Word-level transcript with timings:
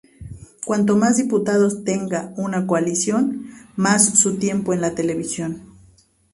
Cuanto 0.65 0.95
más 0.97 1.17
diputados 1.17 1.83
tenga 1.83 2.33
una 2.35 2.65
coalición, 2.65 3.51
más 3.75 4.17
su 4.17 4.37
tiempo 4.39 4.73
en 4.73 4.81
la 4.81 4.95
televisión. 4.95 5.61